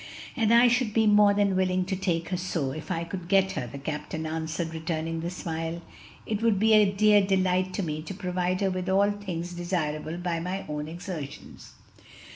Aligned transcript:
"And 0.35 0.51
I 0.51 0.67
should 0.67 0.95
be 0.95 1.05
more 1.05 1.31
than 1.35 1.55
willing 1.55 1.85
to 1.85 1.95
take 1.95 2.29
her 2.29 2.37
so, 2.37 2.71
if 2.71 2.89
I 2.89 3.03
could 3.03 3.27
get 3.27 3.51
her," 3.51 3.67
the 3.67 3.77
captain 3.77 4.25
answered, 4.25 4.73
returning 4.73 5.19
the 5.21 5.29
smile; 5.29 5.83
"it 6.25 6.41
would 6.41 6.57
be 6.59 6.73
a 6.73 6.91
dear 6.91 7.23
delight 7.23 7.71
to 7.75 7.83
me 7.83 8.01
to 8.01 8.13
provide 8.15 8.61
her 8.61 8.71
with 8.71 8.89
all 8.89 9.11
things 9.11 9.53
desirable 9.53 10.17
by 10.17 10.39
my 10.39 10.65
own 10.67 10.87
exertions." 10.87 11.73